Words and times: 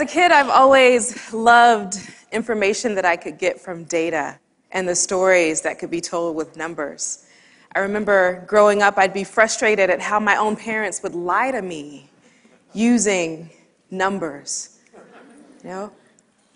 As 0.00 0.10
a 0.10 0.14
kid, 0.14 0.32
I've 0.32 0.48
always 0.48 1.30
loved 1.30 1.98
information 2.32 2.94
that 2.94 3.04
I 3.04 3.16
could 3.16 3.36
get 3.36 3.60
from 3.60 3.84
data 3.84 4.38
and 4.70 4.88
the 4.88 4.94
stories 4.94 5.60
that 5.60 5.78
could 5.78 5.90
be 5.90 6.00
told 6.00 6.36
with 6.36 6.56
numbers. 6.56 7.26
I 7.74 7.80
remember 7.80 8.42
growing 8.46 8.80
up, 8.80 8.96
I'd 8.96 9.12
be 9.12 9.24
frustrated 9.24 9.90
at 9.90 10.00
how 10.00 10.18
my 10.18 10.36
own 10.36 10.56
parents 10.56 11.02
would 11.02 11.14
lie 11.14 11.50
to 11.50 11.60
me 11.60 12.08
using 12.72 13.50
numbers. 13.90 14.78
You 15.62 15.68
know? 15.68 15.92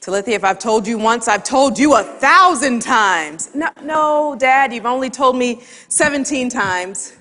Talithia, 0.01 0.29
if 0.29 0.43
I've 0.43 0.59
told 0.59 0.87
you 0.87 0.97
once, 0.97 1.29
I've 1.29 1.45
told 1.45 1.79
you 1.79 1.97
a 1.97 2.03
thousand 2.03 2.81
times. 2.81 3.51
No, 3.55 3.69
no, 3.83 4.37
Dad, 4.39 4.73
you've 4.73 4.87
only 4.87 5.11
told 5.11 5.37
me 5.37 5.61
17 5.89 6.49
times, 6.49 7.15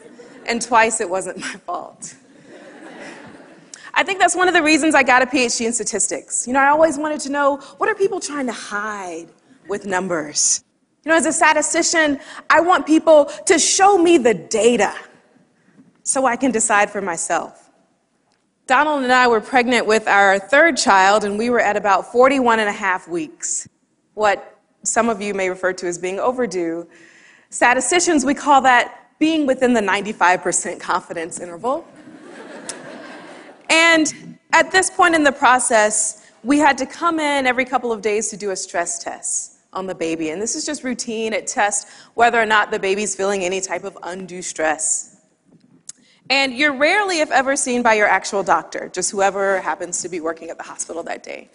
and 0.45 0.62
twice 0.62 1.01
it 1.01 1.09
wasn't 1.09 1.40
my 1.40 1.55
fault. 1.65 2.15
I 3.93 4.03
think 4.03 4.20
that's 4.20 4.35
one 4.35 4.47
of 4.47 4.53
the 4.53 4.63
reasons 4.63 4.95
I 4.95 5.03
got 5.03 5.21
a 5.21 5.25
PhD 5.25 5.65
in 5.65 5.73
statistics. 5.73 6.47
You 6.47 6.53
know, 6.53 6.59
I 6.59 6.70
always 6.70 6.97
wanted 6.97 7.20
to 7.21 7.29
know 7.31 7.57
what 7.77 7.88
are 7.89 7.95
people 7.95 8.20
trying 8.20 8.47
to 8.47 8.53
hide 8.53 9.27
with 9.67 9.85
numbers? 9.85 10.63
You 11.05 11.11
know, 11.11 11.17
as 11.17 11.25
a 11.25 11.34
statistician, 11.34 12.20
I 12.49 12.61
want 12.61 12.85
people 12.87 13.25
to 13.45 13.59
show 13.59 13.98
me 13.98 14.17
the 14.17 14.34
data 14.34 14.93
so 16.03 16.25
I 16.25 16.35
can 16.35 16.51
decide 16.51 16.89
for 16.89 17.01
myself. 17.01 17.70
Donald 18.65 19.03
and 19.03 19.11
I 19.11 19.27
were 19.27 19.41
pregnant 19.41 19.85
with 19.85 20.07
our 20.07 20.39
third 20.39 20.77
child, 20.77 21.25
and 21.25 21.37
we 21.37 21.49
were 21.49 21.59
at 21.59 21.75
about 21.75 22.12
41 22.12 22.59
and 22.59 22.70
a 22.70 22.73
half 22.73 23.07
weeks, 23.07 23.67
what 24.13 24.57
some 24.84 25.09
of 25.09 25.21
you 25.21 25.34
may 25.34 25.49
refer 25.49 25.73
to 25.73 25.87
as 25.87 25.98
being 25.98 26.20
overdue. 26.20 26.87
Statisticians, 27.49 28.25
we 28.25 28.34
call 28.34 28.62
that 28.62 29.09
being 29.20 29.46
within 29.46 29.73
the 29.73 29.81
95% 29.81 30.79
confidence 30.79 31.40
interval. 31.40 31.85
And 33.74 34.38
at 34.52 34.71
this 34.71 34.91
point 34.91 35.16
in 35.16 35.24
the 35.24 35.32
process, 35.32 36.29
we 36.43 36.60
had 36.60 36.77
to 36.77 36.85
come 36.85 37.20
in 37.20 37.48
every 37.48 37.66
couple 37.66 37.91
of 37.91 38.04
days 38.04 38.30
to 38.30 38.38
do 38.38 38.52
a 38.52 38.55
stress 38.55 38.99
test 38.99 39.57
on 39.74 39.88
the 39.88 39.96
baby. 39.96 40.30
And 40.30 40.40
this 40.40 40.55
is 40.55 40.63
just 40.63 40.84
routine. 40.84 41.34
It 41.34 41.48
tests 41.48 41.91
whether 42.13 42.40
or 42.40 42.46
not 42.46 42.70
the 42.70 42.77
baby's 42.77 43.15
feeling 43.15 43.43
any 43.43 43.62
type 43.62 43.84
of 43.84 43.98
undue 44.04 44.43
stress. 44.43 45.18
And 46.30 46.54
you're 46.54 46.77
rarely, 46.77 47.20
if 47.20 47.32
ever, 47.32 47.55
seen 47.55 47.82
by 47.82 47.96
your 47.96 48.07
actual 48.07 48.43
doctor, 48.43 48.91
just 48.93 49.10
whoever 49.10 49.60
happens 49.62 50.04
to 50.04 50.10
be 50.10 50.20
working 50.20 50.52
at 50.52 50.58
the 50.58 50.63
hospital 50.63 51.02
that 51.04 51.24
day. 51.24 51.49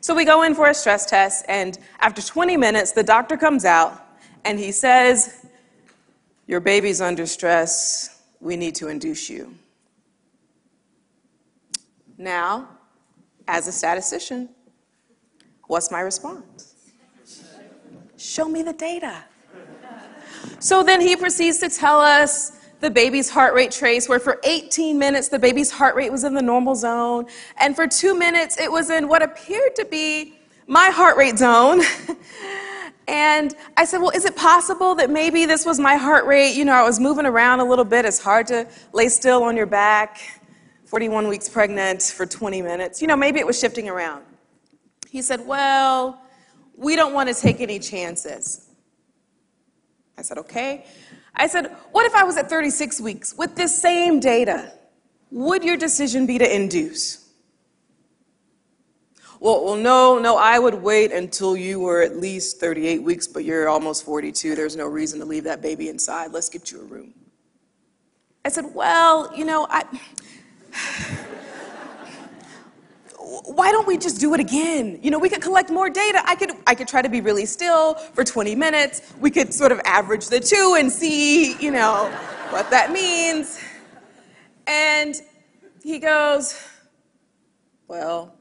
So 0.00 0.14
we 0.14 0.24
go 0.24 0.44
in 0.44 0.54
for 0.54 0.68
a 0.68 0.74
stress 0.74 1.04
test, 1.04 1.44
and 1.46 1.78
after 2.00 2.22
20 2.22 2.56
minutes, 2.56 2.92
the 2.92 3.02
doctor 3.02 3.36
comes 3.36 3.66
out 3.66 4.02
and 4.46 4.58
he 4.58 4.72
says, 4.72 5.46
Your 6.46 6.60
baby's 6.60 7.02
under 7.02 7.26
stress. 7.26 8.22
We 8.40 8.56
need 8.56 8.74
to 8.76 8.88
induce 8.88 9.28
you. 9.28 9.54
Now, 12.16 12.68
as 13.46 13.68
a 13.68 13.72
statistician, 13.72 14.48
what's 15.66 15.90
my 15.90 16.00
response? 16.00 16.74
Show 18.16 18.48
me 18.48 18.62
the 18.62 18.72
data. 18.72 19.24
So 20.58 20.82
then 20.82 21.00
he 21.00 21.16
proceeds 21.16 21.58
to 21.58 21.68
tell 21.68 22.00
us 22.00 22.52
the 22.80 22.90
baby's 22.90 23.30
heart 23.30 23.54
rate 23.54 23.70
trace, 23.70 24.08
where 24.08 24.20
for 24.20 24.40
18 24.44 24.98
minutes 24.98 25.28
the 25.28 25.38
baby's 25.38 25.70
heart 25.70 25.94
rate 25.94 26.12
was 26.12 26.24
in 26.24 26.34
the 26.34 26.42
normal 26.42 26.74
zone, 26.74 27.26
and 27.58 27.74
for 27.74 27.86
two 27.86 28.16
minutes 28.16 28.58
it 28.58 28.70
was 28.70 28.90
in 28.90 29.08
what 29.08 29.22
appeared 29.22 29.74
to 29.76 29.84
be 29.86 30.38
my 30.66 30.86
heart 30.86 31.16
rate 31.16 31.38
zone. 31.38 31.82
and 33.08 33.54
I 33.76 33.84
said, 33.84 33.98
Well, 33.98 34.10
is 34.10 34.24
it 34.24 34.36
possible 34.36 34.94
that 34.96 35.10
maybe 35.10 35.46
this 35.46 35.66
was 35.66 35.80
my 35.80 35.96
heart 35.96 36.26
rate? 36.26 36.54
You 36.54 36.64
know, 36.64 36.72
I 36.72 36.82
was 36.82 37.00
moving 37.00 37.26
around 37.26 37.60
a 37.60 37.64
little 37.64 37.84
bit. 37.84 38.04
It's 38.04 38.18
hard 38.18 38.46
to 38.48 38.66
lay 38.92 39.08
still 39.08 39.42
on 39.42 39.56
your 39.56 39.66
back, 39.66 40.42
41 40.84 41.28
weeks 41.28 41.48
pregnant 41.48 42.02
for 42.02 42.26
20 42.26 42.62
minutes. 42.62 43.00
You 43.00 43.08
know, 43.08 43.16
maybe 43.16 43.40
it 43.40 43.46
was 43.46 43.58
shifting 43.58 43.88
around. 43.88 44.24
He 45.08 45.22
said, 45.22 45.46
Well, 45.46 46.20
we 46.76 46.96
don't 46.96 47.14
want 47.14 47.28
to 47.28 47.34
take 47.34 47.60
any 47.60 47.78
chances. 47.78 48.68
I 50.18 50.22
said, 50.22 50.38
Okay. 50.38 50.84
I 51.34 51.46
said, 51.46 51.66
What 51.92 52.06
if 52.06 52.14
I 52.14 52.24
was 52.24 52.36
at 52.36 52.48
36 52.48 53.00
weeks 53.00 53.34
with 53.36 53.56
this 53.56 53.80
same 53.80 54.20
data? 54.20 54.72
Would 55.30 55.64
your 55.64 55.76
decision 55.76 56.26
be 56.26 56.38
to 56.38 56.54
induce? 56.54 57.20
Well, 59.40 59.64
well, 59.64 59.76
no, 59.76 60.18
no, 60.18 60.36
I 60.36 60.58
would 60.58 60.74
wait 60.74 61.12
until 61.12 61.56
you 61.56 61.80
were 61.80 62.02
at 62.02 62.16
least 62.16 62.60
38 62.60 63.02
weeks, 63.02 63.26
but 63.26 63.44
you're 63.44 63.68
almost 63.68 64.04
42. 64.04 64.54
There's 64.54 64.76
no 64.76 64.86
reason 64.86 65.18
to 65.18 65.26
leave 65.26 65.44
that 65.44 65.60
baby 65.60 65.88
inside. 65.88 66.32
Let's 66.32 66.48
get 66.48 66.70
you 66.70 66.80
a 66.80 66.84
room. 66.84 67.12
I 68.44 68.48
said, 68.48 68.66
Well, 68.74 69.34
you 69.36 69.44
know, 69.44 69.66
I 69.70 69.84
why 73.44 73.72
don't 73.72 73.86
we 73.86 73.96
just 73.96 74.20
do 74.20 74.34
it 74.34 74.40
again? 74.40 74.98
You 75.02 75.10
know, 75.10 75.18
we 75.18 75.28
could 75.28 75.42
collect 75.42 75.70
more 75.70 75.88
data. 75.90 76.22
I 76.24 76.34
could, 76.34 76.52
I 76.66 76.74
could 76.74 76.88
try 76.88 77.02
to 77.02 77.08
be 77.08 77.20
really 77.20 77.46
still 77.46 77.94
for 77.94 78.24
20 78.24 78.54
minutes. 78.54 79.12
We 79.20 79.30
could 79.30 79.52
sort 79.52 79.72
of 79.72 79.80
average 79.84 80.28
the 80.28 80.40
two 80.40 80.76
and 80.78 80.90
see, 80.90 81.56
you 81.56 81.70
know, 81.70 82.10
what 82.50 82.70
that 82.70 82.92
means. 82.92 83.60
And 84.66 85.14
he 85.82 85.98
goes, 85.98 86.62
Well, 87.88 88.34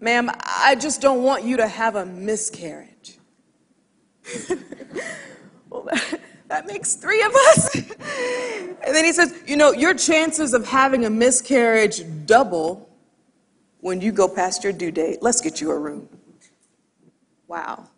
ma'am, 0.00 0.30
I 0.40 0.76
just 0.78 1.00
don't 1.00 1.22
want 1.22 1.44
you 1.44 1.56
to 1.58 1.66
have 1.66 1.96
a 1.96 2.06
miscarriage. 2.06 3.18
well, 5.70 5.88
that, 6.50 6.66
makes 6.66 6.94
three 6.94 7.22
of 7.22 7.32
us. 7.34 7.74
and 7.76 8.94
then 8.94 9.04
he 9.04 9.12
says, 9.12 9.34
You 9.46 9.56
know, 9.56 9.72
your 9.72 9.94
chances 9.94 10.52
of 10.52 10.66
having 10.66 11.04
a 11.04 11.10
miscarriage 11.10 12.02
double 12.26 12.88
when 13.80 14.00
you 14.00 14.12
go 14.12 14.28
past 14.28 14.62
your 14.62 14.72
due 14.72 14.90
date, 14.90 15.22
let's 15.22 15.40
get 15.40 15.60
you 15.60 15.70
a 15.70 15.78
room. 15.78 16.08
Wow. 17.48 17.88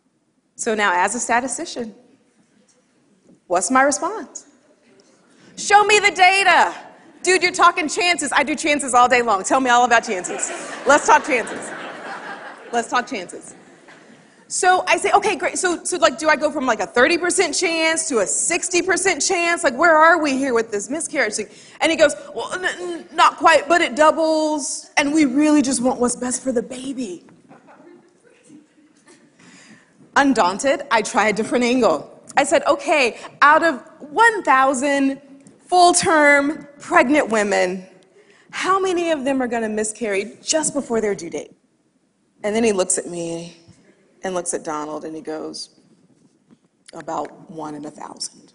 So 0.55 0.75
now, 0.75 0.93
as 0.95 1.15
a 1.15 1.21
statistician, 1.21 1.95
what's 3.49 3.71
my 3.71 3.83
response? 3.83 4.47
Show 5.57 5.85
me 5.85 5.99
the 5.99 6.13
data. 6.13 6.75
Dude, 7.23 7.43
you're 7.43 7.53
talking 7.53 7.89
chances. 7.89 8.33
I 8.33 8.43
do 8.43 8.55
chances 8.55 8.95
all 8.95 9.09
day 9.09 9.23
long. 9.23 9.45
Tell 9.45 9.61
me 9.61 9.71
all 9.71 9.85
about 9.85 10.05
chances. 10.05 10.51
Let's 10.87 11.07
talk 11.07 11.25
chances. 11.25 11.71
Let's 12.73 12.89
talk 12.89 13.07
chances. 13.07 13.55
So 14.53 14.85
I 14.87 14.99
say, 14.99 15.11
okay, 15.13 15.35
great. 15.35 15.57
So, 15.57 15.83
so 15.83 15.97
like, 15.97 16.19
do 16.19 16.29
I 16.29 16.37
go 16.37 16.51
from 16.51 16.67
like 16.67 16.81
a 16.81 16.87
30% 16.87 17.59
chance 17.59 18.07
to 18.11 18.19
a 18.19 18.25
60% 18.25 19.27
chance? 19.27 19.65
Like, 19.65 19.75
where 19.79 19.97
are 19.97 20.23
we 20.23 20.37
here 20.37 20.53
with 20.53 20.71
this 20.71 20.91
miscarriage 20.91 21.37
thing? 21.37 21.49
And 21.81 21.91
he 21.91 21.97
goes, 21.97 22.15
well, 22.35 22.53
n- 22.53 22.67
n- 22.67 23.09
not 23.15 23.39
quite, 23.39 23.67
but 23.67 23.81
it 23.81 23.97
doubles. 23.97 24.91
And 24.99 25.15
we 25.15 25.25
really 25.25 25.63
just 25.63 25.81
want 25.81 26.01
what's 26.01 26.17
best 26.17 26.43
for 26.43 26.53
the 26.53 26.61
baby. 26.63 27.25
Undaunted, 30.17 30.83
I 30.91 31.01
try 31.01 31.29
a 31.29 31.33
different 31.33 31.65
angle. 31.65 32.23
I 32.37 32.45
said, 32.45 32.63
okay, 32.67 33.21
out 33.41 33.65
of 33.65 33.81
1,000 34.01 35.19
full 35.67 35.95
term 35.95 36.69
pregnant 36.79 37.31
women, 37.31 37.87
how 38.51 38.79
many 38.79 39.13
of 39.13 39.25
them 39.25 39.41
are 39.41 39.49
going 39.49 39.63
to 39.63 39.71
miscarry 39.71 40.37
just 40.43 40.75
before 40.75 41.01
their 41.01 41.15
due 41.15 41.31
date? 41.31 41.57
And 42.45 42.55
then 42.55 42.65
he 42.65 42.73
looks 42.73 42.99
at 42.99 43.07
me 43.07 43.57
and 44.25 44.35
looks 44.35 44.55
at 44.55 44.65
Donald 44.65 45.05
and 45.05 45.15
he 45.15 45.23
goes, 45.23 45.81
About 46.93 47.51
one 47.51 47.75
in 47.75 47.85
a 47.85 47.91
thousand. 47.91 48.53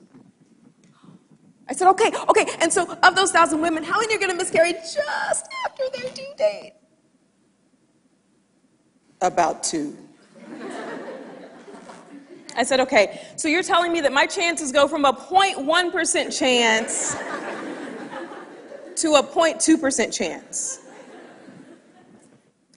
I 1.69 1.73
said, 1.73 1.89
Okay, 1.89 2.11
okay. 2.29 2.45
And 2.59 2.71
so, 2.71 2.97
of 3.03 3.15
those 3.15 3.31
thousand 3.31 3.61
women, 3.61 3.83
how 3.83 3.99
many 3.99 4.15
are 4.15 4.19
going 4.19 4.31
to 4.31 4.37
miscarry 4.37 4.73
just 4.73 5.47
after 5.65 5.83
their 5.93 6.11
due 6.11 6.33
date? 6.37 6.73
About 9.21 9.63
two. 9.63 9.97
I 12.57 12.63
said, 12.63 12.79
okay, 12.79 13.21
so 13.35 13.47
you're 13.47 13.61
telling 13.61 13.93
me 13.93 14.01
that 14.01 14.11
my 14.11 14.25
chances 14.25 14.71
go 14.71 14.87
from 14.87 15.05
a 15.05 15.13
0.1% 15.13 16.37
chance 16.37 17.13
to 18.95 19.13
a 19.13 19.21
0.2% 19.21 20.11
chance. 20.11 20.86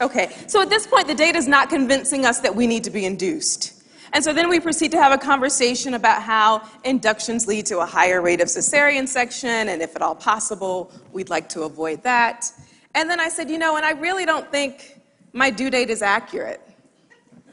Okay, 0.00 0.34
so 0.46 0.62
at 0.62 0.70
this 0.70 0.86
point, 0.86 1.06
the 1.06 1.14
data 1.14 1.36
is 1.36 1.46
not 1.46 1.68
convincing 1.68 2.24
us 2.24 2.40
that 2.40 2.56
we 2.56 2.66
need 2.66 2.84
to 2.84 2.90
be 2.90 3.04
induced. 3.04 3.74
And 4.14 4.24
so 4.24 4.32
then 4.32 4.48
we 4.48 4.58
proceed 4.58 4.90
to 4.92 4.96
have 4.96 5.12
a 5.12 5.18
conversation 5.18 5.92
about 5.92 6.22
how 6.22 6.62
inductions 6.84 7.46
lead 7.46 7.66
to 7.66 7.80
a 7.80 7.86
higher 7.86 8.22
rate 8.22 8.40
of 8.40 8.48
cesarean 8.48 9.06
section, 9.06 9.68
and 9.68 9.82
if 9.82 9.94
at 9.94 10.02
all 10.02 10.14
possible, 10.14 10.90
we'd 11.12 11.28
like 11.28 11.50
to 11.50 11.62
avoid 11.62 12.02
that. 12.02 12.50
And 12.94 13.10
then 13.10 13.20
I 13.20 13.28
said, 13.28 13.50
you 13.50 13.58
know, 13.58 13.76
and 13.76 13.84
I 13.84 13.92
really 13.92 14.24
don't 14.24 14.50
think 14.50 15.00
my 15.32 15.50
due 15.50 15.68
date 15.70 15.90
is 15.90 16.00
accurate. 16.00 16.62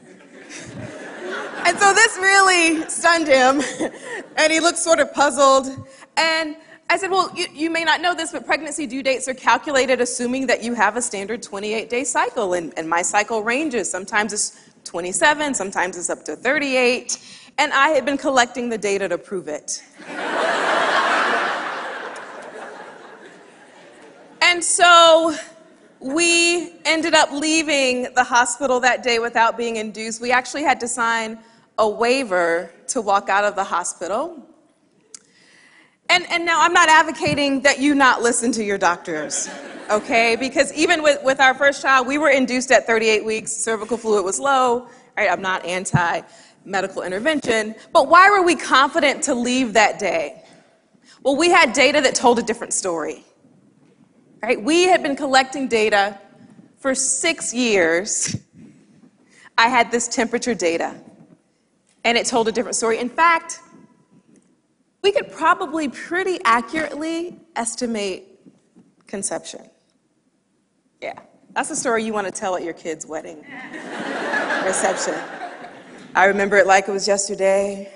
and 1.66 1.78
so 1.78 1.92
this 1.92 2.16
really 2.16 2.88
stunned 2.88 3.28
him, 3.28 3.62
and 4.36 4.52
he 4.52 4.60
looked 4.60 4.78
sort 4.78 5.00
of 5.00 5.12
puzzled. 5.12 5.68
And 6.16 6.56
I 6.90 6.96
said, 6.96 7.10
Well, 7.10 7.30
you, 7.36 7.46
you, 7.52 7.68
may 7.70 7.84
not 7.84 8.00
know 8.00 8.14
this, 8.14 8.32
but 8.32 8.46
pregnancy 8.46 8.86
due 8.86 9.02
dates 9.02 9.28
are 9.28 9.34
calculated 9.34 10.00
assuming 10.00 10.46
that 10.46 10.62
you 10.62 10.72
have 10.72 10.96
a 10.96 11.02
standard 11.02 11.42
28 11.42 11.90
day 11.90 12.02
cycle, 12.02 12.54
and, 12.54 12.72
and 12.78 12.88
my 12.88 13.02
cycle 13.02 13.42
ranges. 13.42 13.90
Sometimes 13.90 14.32
it's 14.32 14.58
27, 14.84 15.52
sometimes 15.54 15.98
it's 15.98 16.08
up 16.08 16.24
to 16.24 16.34
38, 16.34 17.18
and 17.58 17.74
I 17.74 17.88
had 17.90 18.06
been 18.06 18.16
collecting 18.16 18.70
the 18.70 18.78
data 18.78 19.06
to 19.08 19.18
prove 19.18 19.48
it. 19.48 19.82
and 24.40 24.64
so 24.64 25.34
we 26.00 26.72
ended 26.86 27.12
up 27.12 27.30
leaving 27.32 28.14
the 28.14 28.24
hospital 28.24 28.80
that 28.80 29.02
day 29.02 29.18
without 29.18 29.58
being 29.58 29.76
induced. 29.76 30.22
We 30.22 30.32
actually 30.32 30.62
had 30.62 30.80
to 30.80 30.88
sign 30.88 31.38
a 31.76 31.86
waiver 31.86 32.72
to 32.88 33.02
walk 33.02 33.28
out 33.28 33.44
of 33.44 33.56
the 33.56 33.64
hospital. 33.64 34.47
And, 36.10 36.24
and 36.30 36.46
now 36.46 36.62
I'm 36.62 36.72
not 36.72 36.88
advocating 36.88 37.62
that 37.62 37.80
you 37.80 37.94
not 37.94 38.22
listen 38.22 38.50
to 38.52 38.64
your 38.64 38.78
doctors, 38.78 39.48
okay? 39.90 40.36
Because 40.36 40.72
even 40.72 41.02
with, 41.02 41.22
with 41.22 41.38
our 41.38 41.54
first 41.54 41.82
child, 41.82 42.06
we 42.06 42.16
were 42.16 42.30
induced 42.30 42.70
at 42.70 42.86
38 42.86 43.24
weeks, 43.24 43.52
cervical 43.52 43.98
fluid 43.98 44.24
was 44.24 44.40
low, 44.40 44.88
right? 45.16 45.30
I'm 45.30 45.42
not 45.42 45.66
anti 45.66 46.22
medical 46.64 47.02
intervention. 47.02 47.74
But 47.92 48.08
why 48.08 48.30
were 48.30 48.42
we 48.42 48.56
confident 48.56 49.22
to 49.24 49.34
leave 49.34 49.74
that 49.74 49.98
day? 49.98 50.42
Well, 51.22 51.36
we 51.36 51.50
had 51.50 51.72
data 51.72 52.00
that 52.00 52.14
told 52.14 52.38
a 52.38 52.42
different 52.42 52.72
story. 52.72 53.24
Right? 54.42 54.62
We 54.62 54.84
had 54.84 55.02
been 55.02 55.16
collecting 55.16 55.68
data 55.68 56.18
for 56.78 56.94
six 56.94 57.52
years. 57.52 58.36
I 59.56 59.68
had 59.68 59.90
this 59.90 60.06
temperature 60.06 60.54
data, 60.54 60.94
and 62.04 62.16
it 62.16 62.26
told 62.26 62.46
a 62.46 62.52
different 62.52 62.76
story. 62.76 62.98
In 62.98 63.08
fact, 63.08 63.60
we 65.02 65.12
could 65.12 65.30
probably 65.32 65.88
pretty 65.88 66.38
accurately 66.44 67.38
estimate 67.56 68.26
conception. 69.06 69.68
Yeah, 71.00 71.18
that's 71.54 71.70
a 71.70 71.76
story 71.76 72.04
you 72.04 72.12
want 72.12 72.26
to 72.26 72.32
tell 72.32 72.56
at 72.56 72.62
your 72.62 72.74
kid's 72.74 73.06
wedding 73.06 73.38
reception. 74.64 75.14
I 76.14 76.24
remember 76.24 76.56
it 76.56 76.66
like 76.66 76.88
it 76.88 76.92
was 76.92 77.06
yesterday. 77.06 77.92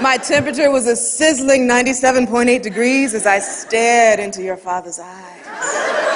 My 0.00 0.16
temperature 0.16 0.70
was 0.70 0.86
a 0.86 0.96
sizzling 0.96 1.68
97.8 1.68 2.62
degrees 2.62 3.12
as 3.12 3.26
I 3.26 3.38
stared 3.38 4.18
into 4.20 4.42
your 4.42 4.56
father's 4.56 4.98
eyes. 4.98 5.36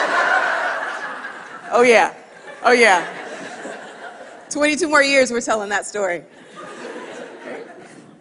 Oh, 1.76 1.82
yeah. 1.82 2.14
Oh, 2.62 2.70
yeah. 2.70 3.04
22 4.48 4.88
more 4.88 5.02
years, 5.02 5.32
we're 5.32 5.40
telling 5.40 5.70
that 5.70 5.86
story. 5.86 6.22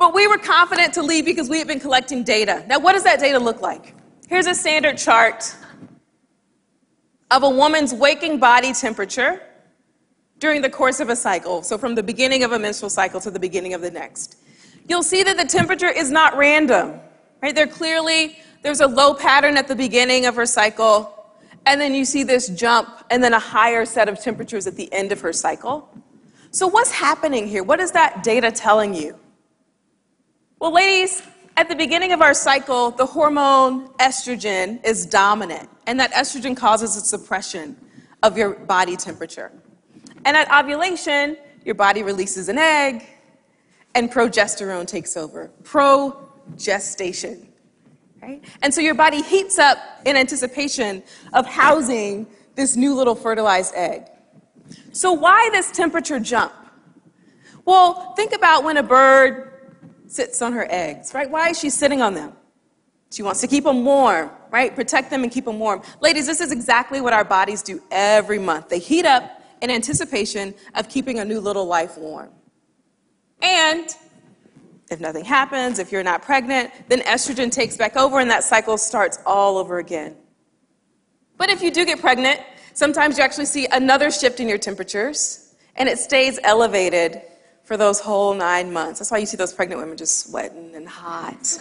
But 0.03 0.13
we 0.13 0.27
were 0.27 0.37
confident 0.37 0.93
to 0.95 1.01
leave 1.01 1.23
because 1.23 1.47
we 1.49 1.59
had 1.59 1.65
been 1.65 1.79
collecting 1.79 2.25
data. 2.25 2.65
Now, 2.67 2.77
what 2.77 2.91
does 2.91 3.05
that 3.05 3.21
data 3.21 3.39
look 3.39 3.61
like? 3.61 3.95
Here's 4.27 4.47
a 4.47 4.53
standard 4.53 4.97
chart 4.97 5.55
of 7.31 7.43
a 7.43 7.49
woman's 7.49 7.93
waking 7.93 8.37
body 8.37 8.73
temperature 8.73 9.41
during 10.39 10.61
the 10.61 10.69
course 10.69 10.99
of 10.99 11.07
a 11.07 11.15
cycle. 11.15 11.63
So, 11.63 11.77
from 11.77 11.95
the 11.95 12.03
beginning 12.03 12.43
of 12.43 12.51
a 12.51 12.59
menstrual 12.59 12.89
cycle 12.89 13.21
to 13.21 13.31
the 13.31 13.39
beginning 13.39 13.73
of 13.75 13.79
the 13.79 13.91
next 13.91 14.35
you'll 14.89 15.03
see 15.03 15.23
that 15.23 15.37
the 15.37 15.45
temperature 15.45 15.87
is 15.87 16.11
not 16.11 16.35
random, 16.35 16.99
right? 17.41 17.55
There 17.55 17.65
clearly, 17.65 18.37
there's 18.61 18.81
a 18.81 18.87
low 18.87 19.13
pattern 19.13 19.55
at 19.55 19.69
the 19.69 19.75
beginning 19.75 20.25
of 20.25 20.35
her 20.35 20.45
cycle, 20.45 21.33
and 21.65 21.79
then 21.79 21.95
you 21.95 22.03
see 22.03 22.23
this 22.23 22.49
jump, 22.49 22.89
and 23.09 23.23
then 23.23 23.33
a 23.33 23.39
higher 23.39 23.85
set 23.85 24.09
of 24.09 24.19
temperatures 24.19 24.67
at 24.67 24.75
the 24.75 24.91
end 24.91 25.13
of 25.13 25.21
her 25.21 25.31
cycle. 25.31 25.89
So, 26.51 26.67
what's 26.67 26.91
happening 26.91 27.47
here? 27.47 27.63
What 27.63 27.79
is 27.79 27.93
that 27.93 28.21
data 28.21 28.51
telling 28.51 28.93
you? 28.93 29.17
Well, 30.63 30.71
ladies, 30.71 31.21
at 31.57 31.67
the 31.67 31.75
beginning 31.75 32.13
of 32.13 32.21
our 32.21 32.33
cycle, 32.33 32.89
the 32.91 33.05
hormone 33.05 33.89
estrogen 33.95 34.81
is 34.85 35.05
dominant, 35.05 35.69
and 35.87 35.99
that 35.99 36.13
estrogen 36.13 36.55
causes 36.55 36.95
a 36.95 37.01
suppression 37.01 37.75
of 38.23 38.37
your 38.37 38.51
body 38.51 38.95
temperature. 38.95 39.51
And 40.23 40.37
at 40.37 40.49
ovulation, 40.49 41.35
your 41.65 41.75
body 41.75 42.01
releases 42.01 42.47
an 42.47 42.57
egg, 42.57 43.05
and 43.93 44.09
progesterone 44.09 44.87
takes 44.87 45.17
over. 45.17 45.51
Progestation. 45.63 47.45
Right? 48.21 48.41
And 48.61 48.73
so 48.73 48.79
your 48.79 48.95
body 48.95 49.21
heats 49.21 49.59
up 49.59 49.79
in 50.05 50.15
anticipation 50.15 51.03
of 51.33 51.45
housing 51.45 52.25
this 52.55 52.77
new 52.77 52.95
little 52.95 53.15
fertilized 53.15 53.75
egg. 53.75 54.07
So, 54.93 55.11
why 55.11 55.49
this 55.51 55.71
temperature 55.71 56.21
jump? 56.21 56.53
Well, 57.65 58.13
think 58.13 58.31
about 58.33 58.63
when 58.63 58.77
a 58.77 58.83
bird 58.83 59.52
sits 60.13 60.41
on 60.41 60.53
her 60.53 60.67
eggs, 60.69 61.13
right? 61.13 61.29
Why 61.29 61.49
is 61.49 61.59
she 61.59 61.69
sitting 61.69 62.01
on 62.01 62.13
them? 62.13 62.33
She 63.11 63.23
wants 63.23 63.41
to 63.41 63.47
keep 63.47 63.63
them 63.63 63.85
warm, 63.85 64.31
right? 64.49 64.73
Protect 64.73 65.09
them 65.09 65.23
and 65.23 65.31
keep 65.31 65.45
them 65.45 65.59
warm. 65.59 65.81
Ladies, 66.01 66.25
this 66.25 66.41
is 66.41 66.51
exactly 66.51 66.99
what 66.99 67.13
our 67.13 67.23
bodies 67.23 67.61
do 67.61 67.81
every 67.91 68.39
month. 68.39 68.69
They 68.69 68.79
heat 68.79 69.05
up 69.05 69.41
in 69.61 69.69
anticipation 69.69 70.53
of 70.75 70.89
keeping 70.89 71.19
a 71.19 71.25
new 71.25 71.39
little 71.39 71.65
life 71.65 71.97
warm. 71.97 72.31
And 73.41 73.87
if 74.89 74.99
nothing 74.99 75.25
happens, 75.25 75.79
if 75.79 75.91
you're 75.91 76.03
not 76.03 76.21
pregnant, 76.21 76.71
then 76.89 77.01
estrogen 77.01 77.51
takes 77.51 77.77
back 77.77 77.95
over 77.95 78.19
and 78.19 78.29
that 78.31 78.43
cycle 78.43 78.77
starts 78.77 79.19
all 79.25 79.57
over 79.57 79.79
again. 79.79 80.15
But 81.37 81.49
if 81.49 81.61
you 81.61 81.71
do 81.71 81.85
get 81.85 81.99
pregnant, 81.99 82.41
sometimes 82.73 83.17
you 83.17 83.23
actually 83.23 83.45
see 83.45 83.67
another 83.71 84.11
shift 84.11 84.39
in 84.39 84.47
your 84.47 84.57
temperatures 84.57 85.55
and 85.75 85.87
it 85.89 85.97
stays 85.97 86.39
elevated 86.43 87.21
for 87.63 87.77
those 87.77 87.99
whole 87.99 88.33
nine 88.33 88.71
months. 88.71 88.99
That's 88.99 89.11
why 89.11 89.19
you 89.19 89.25
see 89.25 89.37
those 89.37 89.53
pregnant 89.53 89.81
women 89.81 89.97
just 89.97 90.19
sweating 90.19 90.75
and 90.75 90.87
hot, 90.87 91.57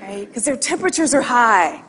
right? 0.00 0.26
Because 0.26 0.44
their 0.44 0.56
temperatures 0.56 1.14
are 1.14 1.22
high. 1.22 1.82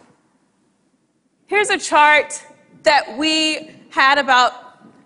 Here's 1.47 1.69
a 1.69 1.77
chart 1.77 2.43
that 2.83 3.17
we 3.17 3.71
had 3.89 4.17
about 4.17 4.51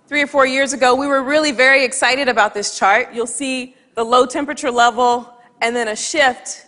three 0.07 0.21
or 0.21 0.27
four 0.27 0.45
years 0.45 0.73
ago. 0.73 0.95
We 0.95 1.05
were 1.05 1.21
really 1.21 1.51
very 1.51 1.83
excited 1.85 2.27
about 2.27 2.53
this 2.53 2.77
chart. 2.77 3.13
You'll 3.13 3.27
see 3.27 3.75
the 3.95 4.03
low 4.03 4.25
temperature 4.25 4.71
level, 4.71 5.31
and 5.61 5.75
then 5.75 5.89
a 5.89 5.95
shift. 5.95 6.65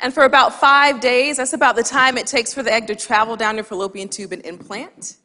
And 0.00 0.12
for 0.12 0.24
about 0.24 0.54
five 0.54 1.00
days, 1.00 1.36
that's 1.38 1.52
about 1.52 1.76
the 1.76 1.82
time 1.82 2.16
it 2.16 2.26
takes 2.26 2.54
for 2.54 2.62
the 2.62 2.72
egg 2.72 2.86
to 2.86 2.94
travel 2.94 3.36
down 3.36 3.56
your 3.56 3.64
fallopian 3.64 4.08
tube 4.08 4.32
and 4.32 4.44
implant. 4.44 5.16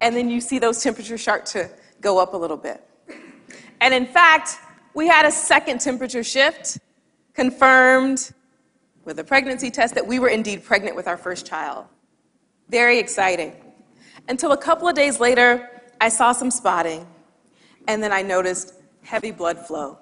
And 0.00 0.14
then 0.14 0.28
you 0.28 0.40
see 0.40 0.58
those 0.58 0.82
temperatures 0.82 1.22
start 1.22 1.46
to 1.46 1.70
go 2.00 2.18
up 2.18 2.34
a 2.34 2.36
little 2.36 2.56
bit. 2.56 2.82
And 3.80 3.94
in 3.94 4.06
fact, 4.06 4.58
we 4.96 5.06
had 5.06 5.26
a 5.26 5.30
second 5.30 5.78
temperature 5.78 6.24
shift 6.24 6.78
confirmed 7.34 8.32
with 9.04 9.18
a 9.18 9.24
pregnancy 9.24 9.70
test 9.70 9.94
that 9.94 10.06
we 10.06 10.18
were 10.18 10.30
indeed 10.30 10.64
pregnant 10.64 10.96
with 10.96 11.06
our 11.06 11.18
first 11.18 11.46
child. 11.46 11.84
Very 12.70 12.98
exciting. 12.98 13.54
Until 14.26 14.52
a 14.52 14.56
couple 14.56 14.88
of 14.88 14.94
days 14.94 15.20
later, 15.20 15.68
I 16.00 16.08
saw 16.08 16.32
some 16.32 16.50
spotting, 16.50 17.06
and 17.86 18.02
then 18.02 18.10
I 18.10 18.22
noticed 18.22 18.72
heavy 19.02 19.32
blood 19.32 19.58
flow. 19.58 19.98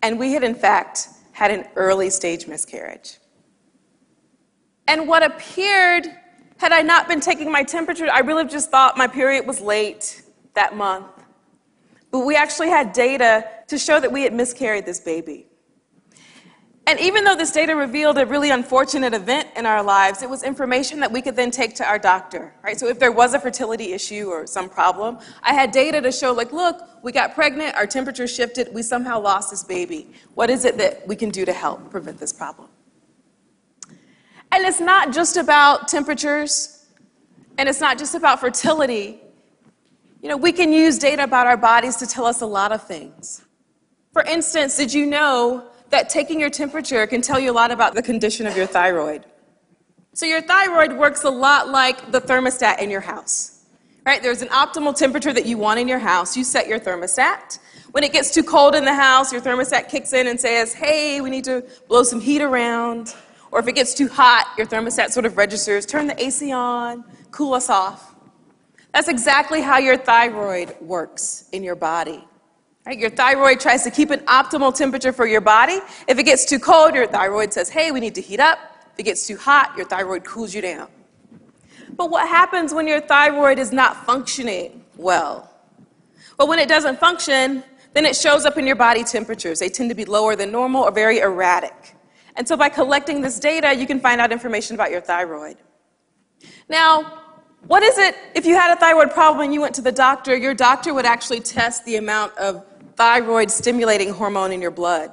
And 0.00 0.16
we 0.16 0.32
had, 0.32 0.44
in 0.44 0.54
fact, 0.54 1.08
had 1.32 1.50
an 1.50 1.66
early 1.74 2.08
stage 2.08 2.46
miscarriage. 2.46 3.18
And 4.86 5.08
what 5.08 5.24
appeared, 5.24 6.06
had 6.58 6.70
I 6.70 6.82
not 6.82 7.08
been 7.08 7.20
taking 7.20 7.50
my 7.50 7.64
temperature, 7.64 8.06
I 8.08 8.20
really 8.20 8.46
just 8.46 8.70
thought 8.70 8.96
my 8.96 9.08
period 9.08 9.44
was 9.44 9.60
late 9.60 10.22
that 10.54 10.76
month. 10.76 11.17
But 12.10 12.20
we 12.20 12.36
actually 12.36 12.68
had 12.68 12.92
data 12.92 13.46
to 13.68 13.78
show 13.78 14.00
that 14.00 14.10
we 14.10 14.22
had 14.22 14.32
miscarried 14.32 14.86
this 14.86 15.00
baby. 15.00 15.46
And 16.86 16.98
even 17.00 17.24
though 17.24 17.36
this 17.36 17.52
data 17.52 17.76
revealed 17.76 18.16
a 18.16 18.24
really 18.24 18.48
unfortunate 18.48 19.12
event 19.12 19.48
in 19.54 19.66
our 19.66 19.82
lives, 19.82 20.22
it 20.22 20.30
was 20.30 20.42
information 20.42 21.00
that 21.00 21.12
we 21.12 21.20
could 21.20 21.36
then 21.36 21.50
take 21.50 21.74
to 21.74 21.86
our 21.86 21.98
doctor, 21.98 22.54
right? 22.62 22.80
So 22.80 22.88
if 22.88 22.98
there 22.98 23.12
was 23.12 23.34
a 23.34 23.38
fertility 23.38 23.92
issue 23.92 24.28
or 24.28 24.46
some 24.46 24.70
problem, 24.70 25.18
I 25.42 25.52
had 25.52 25.70
data 25.70 26.00
to 26.00 26.10
show, 26.10 26.32
like, 26.32 26.50
look, 26.50 26.80
we 27.02 27.12
got 27.12 27.34
pregnant, 27.34 27.74
our 27.74 27.86
temperature 27.86 28.26
shifted, 28.26 28.72
we 28.72 28.80
somehow 28.80 29.20
lost 29.20 29.50
this 29.50 29.62
baby. 29.62 30.10
What 30.32 30.48
is 30.48 30.64
it 30.64 30.78
that 30.78 31.06
we 31.06 31.14
can 31.14 31.28
do 31.28 31.44
to 31.44 31.52
help 31.52 31.90
prevent 31.90 32.18
this 32.18 32.32
problem? 32.32 32.68
And 34.50 34.64
it's 34.64 34.80
not 34.80 35.12
just 35.12 35.36
about 35.36 35.88
temperatures, 35.88 36.86
and 37.58 37.68
it's 37.68 37.82
not 37.82 37.98
just 37.98 38.14
about 38.14 38.40
fertility. 38.40 39.20
You 40.20 40.28
know, 40.28 40.36
we 40.36 40.52
can 40.52 40.72
use 40.72 40.98
data 40.98 41.24
about 41.24 41.46
our 41.46 41.56
bodies 41.56 41.96
to 41.96 42.06
tell 42.06 42.26
us 42.26 42.40
a 42.40 42.46
lot 42.46 42.72
of 42.72 42.82
things. 42.86 43.44
For 44.12 44.22
instance, 44.22 44.76
did 44.76 44.92
you 44.92 45.06
know 45.06 45.70
that 45.90 46.08
taking 46.08 46.40
your 46.40 46.50
temperature 46.50 47.06
can 47.06 47.22
tell 47.22 47.38
you 47.38 47.50
a 47.50 47.52
lot 47.52 47.70
about 47.70 47.94
the 47.94 48.02
condition 48.02 48.46
of 48.46 48.56
your 48.56 48.66
thyroid. 48.66 49.24
So, 50.14 50.26
your 50.26 50.42
thyroid 50.42 50.92
works 50.94 51.24
a 51.24 51.30
lot 51.30 51.68
like 51.68 52.10
the 52.10 52.20
thermostat 52.20 52.80
in 52.80 52.90
your 52.90 53.00
house. 53.00 53.64
Right? 54.04 54.22
There's 54.22 54.42
an 54.42 54.48
optimal 54.48 54.96
temperature 54.96 55.32
that 55.32 55.44
you 55.44 55.58
want 55.58 55.80
in 55.80 55.86
your 55.86 55.98
house. 55.98 56.36
You 56.36 56.42
set 56.42 56.66
your 56.66 56.80
thermostat. 56.80 57.58
When 57.92 58.04
it 58.04 58.12
gets 58.12 58.32
too 58.32 58.42
cold 58.42 58.74
in 58.74 58.84
the 58.84 58.94
house, 58.94 59.32
your 59.32 59.40
thermostat 59.40 59.88
kicks 59.88 60.12
in 60.12 60.26
and 60.26 60.40
says, 60.40 60.72
hey, 60.72 61.20
we 61.20 61.28
need 61.30 61.44
to 61.44 61.64
blow 61.88 62.02
some 62.02 62.20
heat 62.20 62.40
around. 62.40 63.14
Or 63.50 63.60
if 63.60 63.68
it 63.68 63.74
gets 63.74 63.94
too 63.94 64.08
hot, 64.08 64.46
your 64.56 64.66
thermostat 64.66 65.10
sort 65.10 65.26
of 65.26 65.36
registers, 65.36 65.84
turn 65.84 66.06
the 66.06 66.22
AC 66.22 66.52
on, 66.52 67.04
cool 67.30 67.52
us 67.54 67.68
off. 67.68 68.14
That's 68.98 69.06
exactly 69.06 69.60
how 69.60 69.78
your 69.78 69.96
thyroid 69.96 70.74
works 70.80 71.48
in 71.52 71.62
your 71.62 71.76
body. 71.76 72.24
Right? 72.84 72.98
Your 72.98 73.10
thyroid 73.10 73.60
tries 73.60 73.84
to 73.84 73.92
keep 73.92 74.10
an 74.10 74.18
optimal 74.26 74.76
temperature 74.76 75.12
for 75.12 75.24
your 75.24 75.40
body. 75.40 75.78
If 76.08 76.18
it 76.18 76.24
gets 76.24 76.44
too 76.44 76.58
cold, 76.58 76.96
your 76.96 77.06
thyroid 77.06 77.52
says, 77.52 77.68
hey, 77.68 77.92
we 77.92 78.00
need 78.00 78.16
to 78.16 78.20
heat 78.20 78.40
up. 78.40 78.58
If 78.94 78.98
it 78.98 79.02
gets 79.04 79.24
too 79.24 79.36
hot, 79.36 79.72
your 79.76 79.86
thyroid 79.86 80.24
cools 80.24 80.52
you 80.52 80.62
down. 80.62 80.88
But 81.96 82.10
what 82.10 82.26
happens 82.26 82.74
when 82.74 82.88
your 82.88 83.00
thyroid 83.00 83.60
is 83.60 83.70
not 83.70 84.04
functioning 84.04 84.84
well? 84.96 85.48
Well, 86.36 86.48
when 86.48 86.58
it 86.58 86.68
doesn't 86.68 86.98
function, 86.98 87.62
then 87.94 88.04
it 88.04 88.16
shows 88.16 88.46
up 88.46 88.58
in 88.58 88.66
your 88.66 88.74
body 88.74 89.04
temperatures. 89.04 89.60
They 89.60 89.68
tend 89.68 89.90
to 89.90 89.94
be 89.94 90.06
lower 90.06 90.34
than 90.34 90.50
normal 90.50 90.82
or 90.82 90.90
very 90.90 91.20
erratic. 91.20 91.94
And 92.34 92.48
so 92.48 92.56
by 92.56 92.68
collecting 92.68 93.20
this 93.20 93.38
data, 93.38 93.72
you 93.72 93.86
can 93.86 94.00
find 94.00 94.20
out 94.20 94.32
information 94.32 94.74
about 94.74 94.90
your 94.90 95.02
thyroid. 95.02 95.58
Now, 96.68 97.26
What 97.68 97.82
is 97.82 97.98
it 97.98 98.16
if 98.34 98.46
you 98.46 98.54
had 98.54 98.74
a 98.74 98.80
thyroid 98.80 99.10
problem 99.10 99.44
and 99.44 99.52
you 99.52 99.60
went 99.60 99.74
to 99.74 99.82
the 99.82 99.92
doctor? 99.92 100.34
Your 100.34 100.54
doctor 100.54 100.94
would 100.94 101.04
actually 101.04 101.40
test 101.40 101.84
the 101.84 101.96
amount 101.96 102.36
of 102.38 102.64
thyroid 102.96 103.50
stimulating 103.50 104.08
hormone 104.08 104.52
in 104.52 104.62
your 104.62 104.70
blood. 104.70 105.12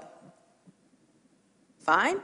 Fine. 1.80 2.22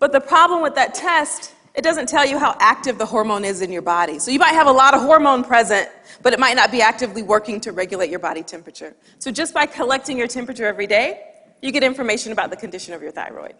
But 0.00 0.10
the 0.10 0.20
problem 0.20 0.60
with 0.60 0.74
that 0.74 0.92
test, 0.92 1.54
it 1.74 1.82
doesn't 1.82 2.08
tell 2.08 2.26
you 2.26 2.36
how 2.36 2.56
active 2.58 2.98
the 2.98 3.06
hormone 3.06 3.44
is 3.44 3.62
in 3.62 3.70
your 3.70 3.82
body. 3.82 4.18
So 4.18 4.32
you 4.32 4.40
might 4.40 4.54
have 4.54 4.66
a 4.66 4.72
lot 4.72 4.92
of 4.92 5.02
hormone 5.02 5.44
present, 5.44 5.88
but 6.20 6.32
it 6.32 6.40
might 6.40 6.56
not 6.56 6.72
be 6.72 6.82
actively 6.82 7.22
working 7.22 7.60
to 7.60 7.70
regulate 7.70 8.10
your 8.10 8.18
body 8.18 8.42
temperature. 8.42 8.96
So 9.20 9.30
just 9.30 9.54
by 9.54 9.66
collecting 9.66 10.18
your 10.18 10.26
temperature 10.26 10.66
every 10.66 10.88
day, 10.88 11.22
you 11.62 11.70
get 11.70 11.84
information 11.84 12.32
about 12.32 12.50
the 12.50 12.56
condition 12.56 12.92
of 12.92 13.02
your 13.02 13.12
thyroid. 13.12 13.54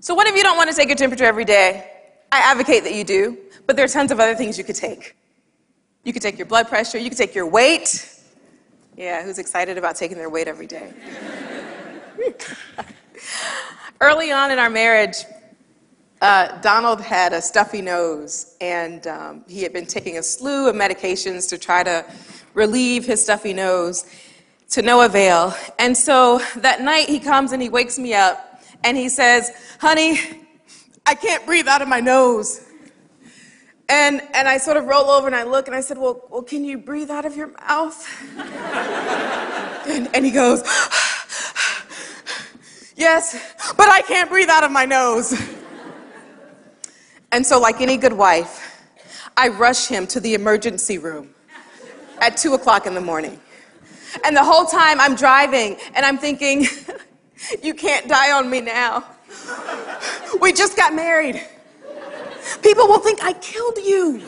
So 0.00 0.14
what 0.14 0.26
if 0.26 0.36
you 0.36 0.42
don't 0.42 0.58
want 0.58 0.68
to 0.68 0.76
take 0.76 0.88
your 0.88 0.96
temperature 0.96 1.24
every 1.24 1.46
day? 1.46 1.90
I 2.34 2.50
advocate 2.50 2.82
that 2.82 2.94
you 2.96 3.04
do, 3.04 3.38
but 3.64 3.76
there 3.76 3.84
are 3.84 3.88
tons 3.88 4.10
of 4.10 4.18
other 4.18 4.34
things 4.34 4.58
you 4.58 4.64
could 4.64 4.74
take. 4.74 5.14
You 6.02 6.12
could 6.12 6.20
take 6.20 6.36
your 6.36 6.46
blood 6.46 6.66
pressure, 6.66 6.98
you 6.98 7.08
could 7.08 7.16
take 7.16 7.32
your 7.32 7.46
weight. 7.46 8.10
Yeah, 8.96 9.22
who's 9.22 9.38
excited 9.38 9.78
about 9.78 9.94
taking 9.94 10.16
their 10.16 10.28
weight 10.28 10.48
every 10.48 10.66
day? 10.66 10.92
Early 14.00 14.32
on 14.32 14.50
in 14.50 14.58
our 14.58 14.68
marriage, 14.68 15.18
uh, 16.20 16.60
Donald 16.60 17.00
had 17.00 17.32
a 17.32 17.40
stuffy 17.40 17.80
nose, 17.80 18.56
and 18.60 19.06
um, 19.06 19.44
he 19.46 19.62
had 19.62 19.72
been 19.72 19.86
taking 19.86 20.18
a 20.18 20.22
slew 20.22 20.68
of 20.68 20.74
medications 20.74 21.48
to 21.50 21.56
try 21.56 21.84
to 21.84 22.04
relieve 22.52 23.06
his 23.06 23.22
stuffy 23.22 23.52
nose 23.52 24.06
to 24.70 24.82
no 24.82 25.02
avail. 25.02 25.54
And 25.78 25.96
so 25.96 26.40
that 26.56 26.80
night 26.80 27.08
he 27.08 27.20
comes 27.20 27.52
and 27.52 27.62
he 27.62 27.68
wakes 27.68 27.96
me 27.96 28.12
up 28.12 28.60
and 28.82 28.96
he 28.96 29.08
says, 29.08 29.52
Honey, 29.78 30.18
I 31.06 31.14
can't 31.14 31.44
breathe 31.44 31.68
out 31.68 31.82
of 31.82 31.88
my 31.88 32.00
nose. 32.00 32.64
And, 33.88 34.22
and 34.32 34.48
I 34.48 34.56
sort 34.56 34.78
of 34.78 34.86
roll 34.86 35.10
over 35.10 35.26
and 35.26 35.36
I 35.36 35.42
look 35.42 35.66
and 35.66 35.76
I 35.76 35.80
said, 35.80 35.98
Well, 35.98 36.22
well 36.30 36.42
can 36.42 36.64
you 36.64 36.78
breathe 36.78 37.10
out 37.10 37.26
of 37.26 37.36
your 37.36 37.48
mouth? 37.48 38.08
and, 39.86 40.08
and 40.14 40.24
he 40.24 40.30
goes, 40.30 40.62
Yes, 42.96 43.38
but 43.76 43.88
I 43.88 44.02
can't 44.02 44.30
breathe 44.30 44.48
out 44.48 44.64
of 44.64 44.70
my 44.70 44.86
nose. 44.86 45.38
and 47.32 47.44
so, 47.44 47.60
like 47.60 47.80
any 47.80 47.98
good 47.98 48.14
wife, 48.14 48.88
I 49.36 49.48
rush 49.48 49.88
him 49.88 50.06
to 50.08 50.20
the 50.20 50.34
emergency 50.34 50.96
room 50.96 51.34
at 52.20 52.36
two 52.36 52.54
o'clock 52.54 52.86
in 52.86 52.94
the 52.94 53.00
morning. 53.00 53.38
And 54.24 54.36
the 54.36 54.44
whole 54.44 54.64
time 54.64 55.00
I'm 55.00 55.16
driving 55.16 55.76
and 55.94 56.06
I'm 56.06 56.18
thinking, 56.18 56.66
you 57.62 57.74
can't 57.74 58.08
die 58.08 58.32
on 58.32 58.48
me 58.48 58.60
now. 58.60 59.04
We 60.40 60.52
just 60.52 60.76
got 60.76 60.94
married. 60.94 61.42
People 62.62 62.86
will 62.86 63.00
think 63.00 63.22
I 63.22 63.32
killed 63.34 63.78
you. 63.78 64.22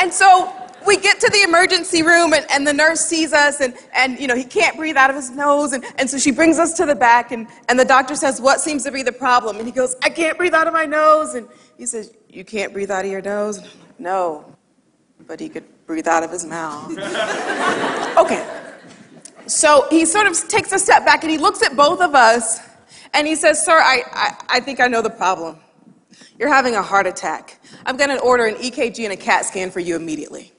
And 0.00 0.12
so 0.12 0.52
we 0.86 0.96
get 0.96 1.18
to 1.20 1.30
the 1.30 1.42
emergency 1.42 2.02
room 2.02 2.32
and, 2.32 2.46
and 2.50 2.66
the 2.66 2.72
nurse 2.72 3.00
sees 3.00 3.32
us 3.32 3.60
and, 3.60 3.74
and 3.94 4.18
you 4.20 4.26
know 4.26 4.36
he 4.36 4.44
can't 4.44 4.76
breathe 4.76 4.96
out 4.96 5.10
of 5.10 5.16
his 5.16 5.30
nose. 5.30 5.72
And, 5.72 5.84
and 5.98 6.08
so 6.08 6.18
she 6.18 6.30
brings 6.30 6.58
us 6.58 6.74
to 6.74 6.86
the 6.86 6.94
back 6.94 7.32
and, 7.32 7.48
and 7.68 7.78
the 7.78 7.84
doctor 7.84 8.14
says 8.14 8.40
what 8.40 8.60
seems 8.60 8.84
to 8.84 8.92
be 8.92 9.02
the 9.02 9.12
problem? 9.12 9.56
And 9.56 9.66
he 9.66 9.72
goes 9.72 9.96
i 10.02 10.08
can't 10.08 10.38
breathe 10.38 10.54
out 10.54 10.66
of 10.66 10.72
my 10.72 10.84
nose. 10.84 11.34
And 11.34 11.48
he 11.76 11.86
says 11.86 12.12
you 12.28 12.44
can't 12.44 12.72
breathe 12.72 12.90
out 12.90 13.04
of 13.04 13.10
your 13.10 13.22
nose? 13.22 13.58
Like, 13.58 13.70
no 13.98 14.56
but 15.26 15.40
he 15.40 15.48
could 15.48 15.64
breathe 15.86 16.06
out 16.06 16.22
of 16.22 16.30
his 16.30 16.44
mouth. 16.44 16.92
Okay. 18.16 18.48
So 19.46 19.86
he 19.90 20.06
sort 20.06 20.26
of 20.26 20.48
takes 20.48 20.72
a 20.72 20.78
step 20.78 21.04
back 21.04 21.22
and 21.22 21.30
he 21.30 21.36
looks 21.36 21.62
at 21.62 21.76
both 21.76 22.00
of 22.00 22.14
us 22.14 22.60
and 23.14 23.26
he 23.26 23.34
says 23.34 23.64
sir 23.64 23.78
i, 23.78 24.02
I, 24.12 24.44
I 24.48 24.60
think 24.60 24.80
i 24.80 24.86
know 24.88 25.02
the 25.02 25.10
problem. 25.10 25.58
You're 26.38 26.52
having 26.52 26.74
a 26.74 26.82
heart 26.82 27.06
attack. 27.06 27.58
I'm 27.86 27.96
going 27.96 28.10
to 28.10 28.20
order 28.20 28.44
an 28.44 28.56
ekg 28.56 29.02
and 29.04 29.12
a 29.12 29.16
cat 29.16 29.46
scan 29.46 29.70
for 29.70 29.80
you 29.80 29.96
immediately. 29.96 30.52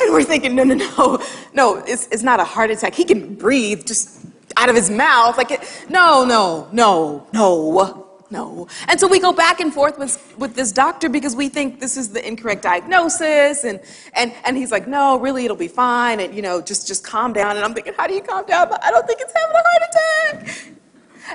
And 0.00 0.12
we're 0.12 0.24
thinking, 0.24 0.54
no, 0.54 0.62
no, 0.62 0.74
no, 0.74 1.18
no, 1.52 1.76
it's, 1.86 2.06
it's 2.08 2.22
not 2.22 2.38
a 2.38 2.44
heart 2.44 2.70
attack. 2.70 2.94
He 2.94 3.04
can 3.04 3.34
breathe 3.34 3.84
just 3.84 4.24
out 4.56 4.68
of 4.68 4.76
his 4.76 4.90
mouth. 4.90 5.36
Like, 5.36 5.50
it, 5.50 5.86
no, 5.88 6.24
no, 6.24 6.68
no, 6.72 7.26
no, 7.32 8.07
no. 8.30 8.68
And 8.88 9.00
so 9.00 9.08
we 9.08 9.20
go 9.20 9.32
back 9.32 9.60
and 9.60 9.72
forth 9.72 9.98
with, 9.98 10.34
with 10.36 10.54
this 10.54 10.70
doctor 10.70 11.08
because 11.08 11.34
we 11.34 11.48
think 11.48 11.80
this 11.80 11.96
is 11.96 12.10
the 12.10 12.26
incorrect 12.26 12.62
diagnosis. 12.62 13.64
And, 13.64 13.80
and, 14.12 14.34
and 14.44 14.56
he's 14.56 14.70
like, 14.70 14.86
no, 14.86 15.18
really, 15.18 15.44
it'll 15.44 15.56
be 15.56 15.68
fine. 15.68 16.20
And, 16.20 16.34
you 16.34 16.42
know, 16.42 16.60
just, 16.60 16.86
just 16.86 17.04
calm 17.04 17.32
down. 17.32 17.56
And 17.56 17.64
I'm 17.64 17.72
thinking, 17.72 17.94
how 17.96 18.06
do 18.06 18.14
you 18.14 18.22
calm 18.22 18.44
down? 18.44 18.68
But 18.68 18.84
I 18.84 18.90
don't 18.90 19.06
think 19.06 19.20
it's 19.20 19.32
having 19.34 19.56
a 19.56 19.62
heart 19.68 20.44
attack. 20.44 20.68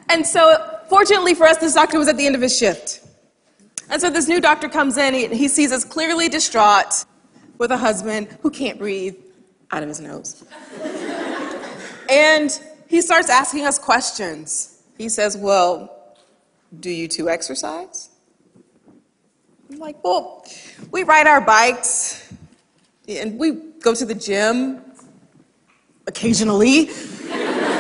And 0.10 0.26
so, 0.26 0.80
fortunately 0.88 1.34
for 1.34 1.46
us, 1.46 1.58
this 1.58 1.74
doctor 1.74 1.98
was 1.98 2.08
at 2.08 2.18
the 2.18 2.26
end 2.26 2.36
of 2.36 2.42
his 2.42 2.58
shift. 2.58 3.02
And 3.90 4.02
so 4.02 4.10
this 4.10 4.28
new 4.28 4.42
doctor 4.42 4.70
comes 4.70 4.98
in, 4.98 5.14
he, 5.14 5.28
he 5.28 5.48
sees 5.48 5.72
us 5.72 5.84
clearly 5.84 6.30
distraught 6.30 7.06
with 7.58 7.72
a 7.72 7.78
husband 7.78 8.28
who 8.42 8.50
can't 8.50 8.80
breathe 8.80 9.16
out 9.72 9.84
of 9.84 9.90
his 9.90 10.00
nose. 10.00 10.44
and 12.10 12.60
he 12.88 13.02
starts 13.02 13.30
asking 13.30 13.66
us 13.66 13.78
questions. 13.78 14.82
He 14.98 15.10
says, 15.10 15.38
Well, 15.38 16.03
do 16.80 16.90
you 16.90 17.08
two 17.08 17.30
exercise? 17.30 18.10
I'm 19.72 19.80
like, 19.80 20.04
Well, 20.04 20.46
we 20.92 21.04
ride 21.04 21.28
our 21.28 21.42
bikes 21.42 22.34
and 23.08 23.38
we 23.38 23.52
go 23.82 23.94
to 23.94 24.06
the 24.06 24.16
gym 24.16 24.82
occasionally. 26.08 26.90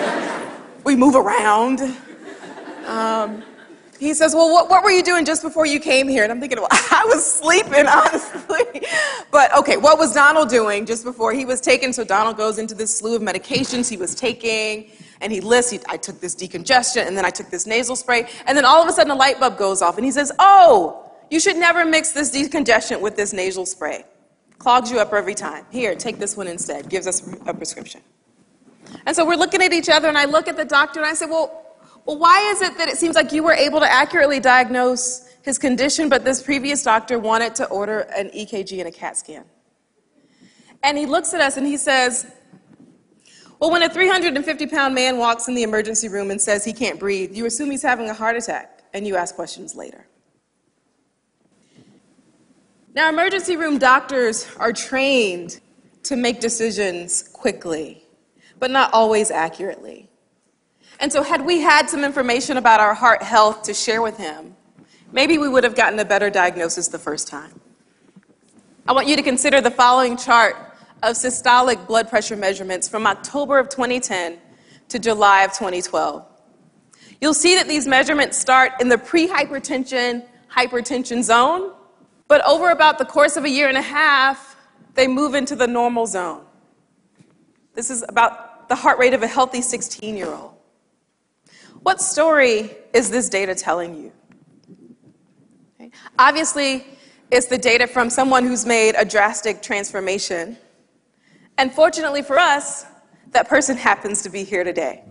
we 0.83 0.95
move 0.95 1.15
around. 1.15 1.81
Um, 2.85 3.43
he 3.99 4.13
says, 4.13 4.35
Well, 4.35 4.51
what, 4.51 4.69
what 4.69 4.83
were 4.83 4.91
you 4.91 5.03
doing 5.03 5.25
just 5.25 5.41
before 5.41 5.65
you 5.65 5.79
came 5.79 6.07
here? 6.07 6.23
And 6.23 6.31
I'm 6.31 6.39
thinking, 6.39 6.59
Well, 6.59 6.67
I 6.71 7.03
was 7.07 7.25
sleeping, 7.25 7.87
honestly. 7.87 8.85
But 9.31 9.55
okay, 9.57 9.77
what 9.77 9.97
was 9.97 10.13
Donald 10.13 10.49
doing 10.49 10.85
just 10.85 11.03
before 11.03 11.33
he 11.33 11.45
was 11.45 11.61
taken? 11.61 11.93
So 11.93 12.03
Donald 12.03 12.37
goes 12.37 12.59
into 12.59 12.75
this 12.75 12.95
slew 12.95 13.15
of 13.15 13.21
medications 13.21 13.89
he 13.89 13.97
was 13.97 14.13
taking, 14.13 14.91
and 15.21 15.31
he 15.31 15.41
lists, 15.41 15.71
he, 15.71 15.79
I 15.87 15.97
took 15.97 16.19
this 16.19 16.35
decongestion, 16.35 17.07
and 17.07 17.17
then 17.17 17.25
I 17.25 17.29
took 17.29 17.49
this 17.49 17.65
nasal 17.65 17.95
spray, 17.95 18.27
and 18.45 18.57
then 18.57 18.65
all 18.65 18.81
of 18.81 18.87
a 18.87 18.91
sudden 18.91 19.11
a 19.11 19.15
light 19.15 19.39
bulb 19.39 19.57
goes 19.57 19.81
off, 19.81 19.97
and 19.97 20.05
he 20.05 20.11
says, 20.11 20.31
Oh, 20.39 21.11
you 21.29 21.39
should 21.39 21.57
never 21.57 21.85
mix 21.85 22.11
this 22.11 22.31
decongestant 22.31 23.01
with 23.01 23.15
this 23.15 23.33
nasal 23.33 23.65
spray. 23.65 24.05
Clogs 24.57 24.91
you 24.91 24.99
up 24.99 25.13
every 25.13 25.35
time. 25.35 25.65
Here, 25.71 25.95
take 25.95 26.19
this 26.19 26.37
one 26.37 26.47
instead. 26.47 26.89
Gives 26.89 27.07
us 27.07 27.27
a 27.45 27.53
prescription. 27.53 28.01
And 29.05 29.15
so 29.15 29.25
we're 29.25 29.35
looking 29.35 29.61
at 29.61 29.73
each 29.73 29.89
other, 29.89 30.07
and 30.07 30.17
I 30.17 30.25
look 30.25 30.47
at 30.47 30.57
the 30.57 30.65
doctor, 30.65 30.99
and 30.99 31.09
I 31.09 31.13
say, 31.13 31.25
Well, 31.25 31.63
well, 32.05 32.17
why 32.17 32.51
is 32.51 32.61
it 32.61 32.77
that 32.77 32.89
it 32.89 32.97
seems 32.97 33.15
like 33.15 33.31
you 33.31 33.43
were 33.43 33.53
able 33.53 33.79
to 33.79 33.91
accurately 33.91 34.39
diagnose 34.39 35.27
his 35.41 35.57
condition, 35.57 36.09
but 36.09 36.25
this 36.25 36.41
previous 36.41 36.83
doctor 36.83 37.17
wanted 37.17 37.55
to 37.55 37.65
order 37.67 38.01
an 38.15 38.29
EKG 38.29 38.79
and 38.79 38.87
a 38.87 38.91
CAT 38.91 39.17
scan? 39.17 39.45
And 40.83 40.97
he 40.97 41.05
looks 41.05 41.33
at 41.33 41.39
us 41.39 41.55
and 41.55 41.65
he 41.65 41.77
says, 41.77 42.29
Well, 43.63 43.71
when 43.71 43.81
a 43.81 43.87
350 43.87 44.67
pound 44.67 44.93
man 44.93 45.17
walks 45.17 45.47
in 45.47 45.55
the 45.55 45.63
emergency 45.63 46.09
room 46.09 46.31
and 46.31 46.41
says 46.41 46.65
he 46.65 46.73
can't 46.73 46.99
breathe, 46.99 47.33
you 47.33 47.45
assume 47.45 47.71
he's 47.71 47.81
having 47.81 48.09
a 48.09 48.13
heart 48.13 48.35
attack 48.35 48.83
and 48.93 49.07
you 49.07 49.15
ask 49.15 49.35
questions 49.35 49.73
later. 49.73 50.05
Now, 52.93 53.07
emergency 53.07 53.55
room 53.55 53.77
doctors 53.77 54.45
are 54.59 54.73
trained 54.73 55.61
to 56.03 56.17
make 56.17 56.41
decisions 56.41 57.23
quickly, 57.23 58.03
but 58.59 58.69
not 58.69 58.93
always 58.93 59.31
accurately. 59.31 60.09
And 60.99 61.13
so, 61.13 61.23
had 61.23 61.45
we 61.45 61.61
had 61.61 61.89
some 61.89 62.03
information 62.03 62.57
about 62.57 62.81
our 62.81 62.93
heart 62.93 63.23
health 63.23 63.63
to 63.63 63.73
share 63.73 64.01
with 64.01 64.17
him, 64.17 64.57
maybe 65.13 65.37
we 65.37 65.47
would 65.47 65.63
have 65.63 65.73
gotten 65.73 65.97
a 65.99 66.05
better 66.05 66.29
diagnosis 66.29 66.89
the 66.89 66.99
first 66.99 67.29
time. 67.29 67.61
I 68.85 68.91
want 68.91 69.07
you 69.07 69.15
to 69.15 69.23
consider 69.23 69.61
the 69.61 69.71
following 69.71 70.17
chart 70.17 70.72
of 71.03 71.15
systolic 71.15 71.85
blood 71.85 72.09
pressure 72.09 72.35
measurements 72.35 72.87
from 72.87 73.05
October 73.05 73.59
of 73.59 73.69
2010 73.69 74.39
to 74.89 74.99
July 74.99 75.43
of 75.43 75.51
2012. 75.51 76.25
You'll 77.21 77.33
see 77.33 77.55
that 77.55 77.67
these 77.67 77.87
measurements 77.87 78.37
start 78.37 78.73
in 78.79 78.89
the 78.89 78.97
prehypertension 78.97 80.23
hypertension 80.49 81.23
zone, 81.23 81.73
but 82.27 82.45
over 82.45 82.69
about 82.69 82.99
the 82.99 83.05
course 83.05 83.37
of 83.37 83.43
a 83.43 83.49
year 83.49 83.67
and 83.67 83.77
a 83.77 83.81
half, 83.81 84.55
they 84.93 85.07
move 85.07 85.33
into 85.33 85.55
the 85.55 85.67
normal 85.67 86.05
zone. 86.05 86.43
This 87.73 87.89
is 87.89 88.03
about 88.07 88.69
the 88.69 88.75
heart 88.75 88.99
rate 88.99 89.13
of 89.13 89.23
a 89.23 89.27
healthy 89.27 89.61
16 89.61 90.15
year 90.15 90.27
old. 90.27 90.53
What 91.81 91.99
story 92.01 92.71
is 92.93 93.09
this 93.09 93.29
data 93.29 93.55
telling 93.55 93.95
you? 93.95 94.11
Okay. 95.75 95.91
Obviously, 96.17 96.85
it's 97.31 97.47
the 97.47 97.57
data 97.57 97.87
from 97.87 98.09
someone 98.09 98.45
who's 98.45 98.65
made 98.65 98.95
a 98.95 99.03
drastic 99.03 99.61
transformation. 99.61 100.55
And 101.57 101.71
fortunately 101.71 102.21
for 102.21 102.39
us, 102.39 102.85
that 103.31 103.47
person 103.47 103.77
happens 103.89 104.21
to 104.23 104.29
be 104.29 104.43
here 104.43 104.63
today. 104.63 105.03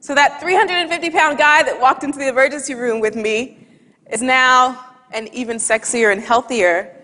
So, 0.00 0.14
that 0.14 0.38
350 0.38 1.08
pound 1.10 1.38
guy 1.38 1.62
that 1.62 1.80
walked 1.80 2.04
into 2.04 2.18
the 2.18 2.28
emergency 2.28 2.74
room 2.74 3.00
with 3.00 3.16
me 3.16 3.66
is 4.10 4.20
now 4.20 4.84
an 5.12 5.28
even 5.32 5.56
sexier 5.56 6.12
and 6.12 6.20
healthier 6.20 6.94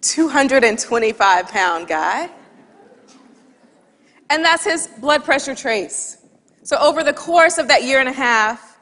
225 0.00 1.48
pound 1.48 1.86
guy. 1.86 2.30
And 4.30 4.42
that's 4.42 4.64
his 4.64 4.86
blood 4.86 5.22
pressure 5.22 5.54
trace. 5.54 6.16
So, 6.62 6.78
over 6.78 7.04
the 7.04 7.12
course 7.12 7.58
of 7.58 7.68
that 7.68 7.84
year 7.84 8.00
and 8.00 8.08
a 8.08 8.12
half, 8.12 8.78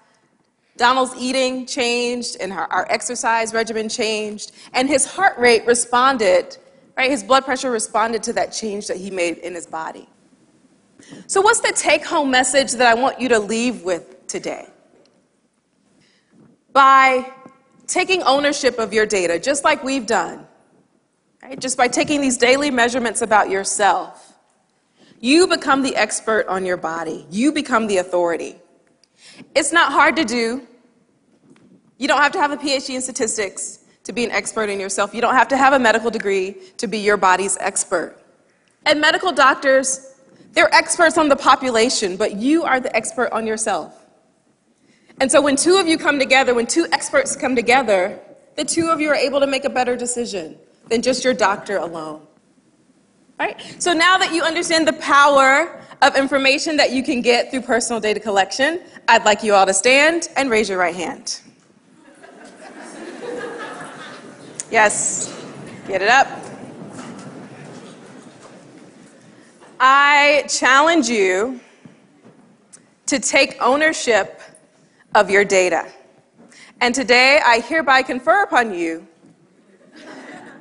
Donald's 0.77 1.15
eating 1.19 1.67
changed 1.67 2.37
and 2.41 2.53
our, 2.53 2.69
our 2.69 2.87
exercise 2.89 3.53
regimen 3.53 3.89
changed, 3.89 4.53
and 4.73 4.89
his 4.89 5.05
heart 5.05 5.37
rate 5.37 5.67
responded, 5.67 6.57
right? 6.99 7.11
His 7.11 7.23
blood 7.23 7.45
pressure 7.45 7.71
responded 7.71 8.25
to 8.25 8.33
that 8.35 8.53
change 8.53 8.89
that 8.89 8.97
he 8.97 9.11
made 9.11 9.39
in 9.39 9.55
his 9.55 9.67
body. 9.67 10.09
So, 11.29 11.41
what's 11.41 11.61
the 11.61 11.73
take 11.73 12.05
home 12.05 12.31
message 12.31 12.73
that 12.73 12.89
I 12.89 13.01
want 13.01 13.21
you 13.21 13.29
to 13.29 13.39
leave 13.39 13.83
with 13.83 14.27
today? 14.27 14.67
By 16.73 17.33
taking 17.87 18.23
ownership 18.25 18.79
of 18.79 18.93
your 18.93 19.07
data, 19.07 19.39
just 19.39 19.63
like 19.63 19.83
we've 19.85 20.07
done, 20.07 20.47
right? 21.43 21.59
just 21.59 21.79
by 21.79 21.87
taking 21.87 22.21
these 22.21 22.37
daily 22.37 22.71
measurements 22.71 23.23
about 23.23 23.49
yourself, 23.49 24.35
you 25.21 25.47
become 25.47 25.83
the 25.83 25.95
expert 25.95 26.47
on 26.49 26.67
your 26.67 26.77
body. 26.77 27.27
You 27.31 27.53
become 27.53 27.87
the 27.87 27.99
authority. 27.99 28.57
It's 29.55 29.73
not 29.73 29.93
hard 29.93 30.17
to 30.17 30.25
do. 30.25 30.67
You 31.97 32.09
don't 32.09 32.21
have 32.21 32.33
to 32.33 32.41
have 32.41 32.51
a 32.51 32.57
PhD 32.57 32.97
in 32.97 33.03
statistics 33.03 33.78
to 34.09 34.13
be 34.15 34.25
an 34.25 34.31
expert 34.31 34.71
in 34.71 34.81
yourself. 34.81 35.13
You 35.13 35.21
don't 35.21 35.35
have 35.35 35.49
to 35.49 35.57
have 35.59 35.75
a 35.75 35.79
medical 35.79 36.11
degree 36.11 36.57
to 36.79 36.87
be 36.87 36.97
your 36.97 37.19
body's 37.19 37.59
expert. 37.59 38.17
And 38.87 39.03
medical 39.03 39.33
doctors, 39.33 40.15
they're 40.53 40.75
experts 40.75 41.19
on 41.19 41.29
the 41.29 41.37
population, 41.37 42.17
but 42.17 42.37
you 42.37 42.65
are 42.65 42.81
the 42.81 42.95
expert 42.97 43.31
on 43.33 43.47
yourself. 43.47 44.07
And 45.21 45.31
so 45.31 45.43
when 45.43 45.57
two 45.57 45.77
of 45.77 45.87
you 45.87 45.99
come 45.99 46.19
together, 46.19 46.55
when 46.55 46.67
two 46.67 46.87
experts 46.91 47.37
come 47.37 47.55
together, 47.55 48.19
the 48.57 48.65
two 48.65 48.89
of 48.89 48.99
you 48.99 49.11
are 49.11 49.15
able 49.15 49.41
to 49.41 49.47
make 49.47 49.67
a 49.67 49.71
better 49.71 49.95
decision 49.95 50.57
than 50.89 51.03
just 51.03 51.23
your 51.23 51.35
doctor 51.35 51.77
alone. 51.77 52.27
Right? 53.39 53.61
So 53.79 53.93
now 53.93 54.17
that 54.17 54.33
you 54.33 54.43
understand 54.43 54.89
the 54.89 54.95
power 54.95 55.83
of 56.01 56.17
information 56.17 56.79
that 56.79 56.93
you 56.93 57.03
can 57.03 57.21
get 57.21 57.51
through 57.51 57.61
personal 57.61 58.01
data 58.01 58.21
collection, 58.21 58.81
I'd 59.07 59.27
like 59.27 59.43
you 59.43 59.53
all 59.53 59.67
to 59.67 59.75
stand 59.75 60.29
and 60.35 60.49
raise 60.49 60.71
your 60.71 60.79
right 60.79 60.97
hand. 60.97 61.43
Yes, 64.71 65.35
get 65.87 66.03
it 66.03 66.09
up. 66.09 66.29
I 69.81 70.45
challenge 70.47 71.09
you 71.09 71.59
to 73.07 73.19
take 73.19 73.57
ownership 73.63 74.43
of 75.15 75.31
your 75.31 75.43
data. 75.43 75.91
And 76.83 76.95
today 76.95 77.41
I 77.43 77.61
hereby 77.61 78.03
confer 78.03 78.43
upon 78.43 78.75
you 78.75 79.07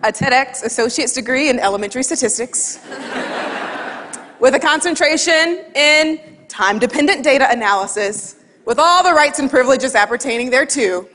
a 0.04 0.12
TEDx 0.14 0.64
associate's 0.64 1.12
degree 1.12 1.50
in 1.50 1.60
elementary 1.60 2.04
statistics 2.04 2.80
with 4.40 4.56
a 4.56 4.60
concentration 4.60 5.66
in 5.76 6.38
time 6.48 6.80
dependent 6.80 7.26
data 7.26 7.52
analysis 7.52 8.38
with 8.64 8.80
all 8.80 9.04
the 9.04 9.12
rights 9.12 9.40
and 9.40 9.50
privileges 9.50 9.96
appertaining 9.96 10.50
thereto. 10.50 11.10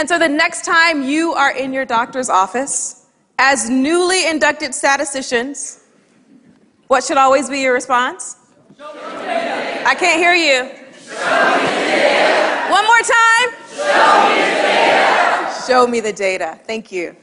And 0.00 0.08
so 0.08 0.18
the 0.18 0.30
next 0.30 0.64
time 0.64 1.02
you 1.02 1.34
are 1.34 1.54
in 1.54 1.74
your 1.74 1.84
doctor's 1.84 2.30
office 2.30 3.04
as 3.38 3.68
newly 3.68 4.26
inducted 4.26 4.74
statisticians, 4.74 5.80
what 6.86 7.04
should 7.04 7.18
always 7.18 7.50
be 7.50 7.60
your 7.60 7.74
response? 7.74 8.36
Show 8.78 8.94
me 8.94 9.00
the 9.02 9.10
data. 9.10 9.86
I 9.86 9.94
can't 9.94 10.18
hear 10.18 10.32
you. 10.32 10.70
Show 10.70 11.20
me 11.52 11.66
the 11.66 11.84
data. 11.84 12.72
One 12.72 12.86
more 12.86 13.02
time. 13.02 13.48
Show 13.76 14.28
me 14.30 14.40
the 14.40 14.62
data. 14.62 15.64
Show 15.66 15.86
me 15.86 16.00
the 16.00 16.12
data. 16.14 16.58
Thank 16.66 16.90
you. 16.90 17.14